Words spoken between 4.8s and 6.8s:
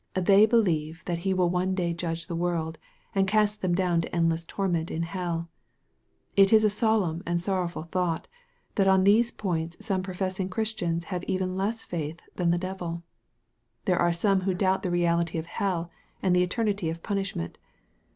in hell. It is a